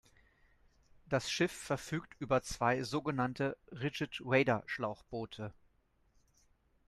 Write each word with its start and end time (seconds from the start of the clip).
Das 1.05 1.29
Schiff 1.29 1.51
verfügt 1.51 2.15
über 2.19 2.41
zwei 2.41 2.81
sogenannte 2.81 3.55
Rigid-Raider-Schlauchboote. 3.71 5.53